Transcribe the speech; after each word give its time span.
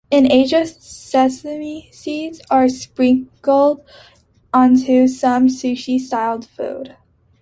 In 0.09 0.31
Asia, 0.31 0.65
sesame 0.65 1.87
seeds 1.91 2.41
are 2.49 2.67
sprinkled 2.69 3.81
onto 4.51 5.07
some 5.07 5.45
sushi-style 5.45 6.41
foods. 6.41 6.89